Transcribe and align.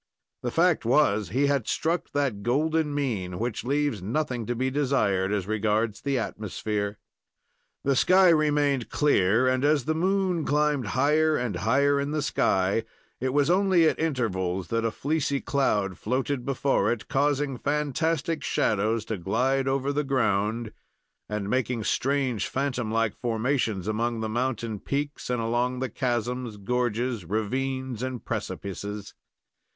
The 0.41 0.49
fact 0.49 0.83
was, 0.83 1.29
he 1.29 1.45
had 1.45 1.67
struck 1.67 2.09
that 2.13 2.41
golden 2.41 2.91
mean 2.91 3.37
which 3.37 3.63
leaves 3.63 4.01
nothing 4.01 4.47
to 4.47 4.55
be 4.55 4.71
desired 4.71 5.31
as 5.31 5.45
regards 5.45 6.01
the 6.01 6.17
atmosphere. 6.17 6.97
The 7.83 7.95
sky 7.95 8.29
remained 8.29 8.89
clear, 8.89 9.47
and, 9.47 9.63
as 9.63 9.85
the 9.85 9.93
moon 9.93 10.43
climbed 10.43 10.87
higher 10.97 11.37
and 11.37 11.55
higher 11.57 11.99
in 11.99 12.09
the 12.09 12.23
sky, 12.23 12.83
it 13.19 13.31
was 13.31 13.51
only 13.51 13.87
at 13.87 13.99
intervals 13.99 14.69
that 14.69 14.83
a 14.83 14.89
fleecy 14.89 15.39
cloud 15.39 15.99
floated 15.99 16.45
before 16.47 16.91
it, 16.91 17.07
causing 17.07 17.59
fantastic 17.59 18.43
shadows 18.43 19.05
to 19.05 19.19
glide 19.19 19.67
over 19.67 19.93
the 19.93 20.03
ground, 20.03 20.73
and 21.29 21.47
making 21.47 21.83
strange 21.83 22.47
phantom 22.47 22.89
like 22.91 23.13
formations 23.15 23.87
among 23.87 24.19
the 24.21 24.27
mountain 24.29 24.79
peaks 24.79 25.29
and 25.29 25.43
along 25.43 25.77
the 25.77 25.89
chasms, 25.89 26.57
gorges, 26.57 27.23
ravines, 27.23 28.01
and 28.01 28.25
precipices. 28.25 29.13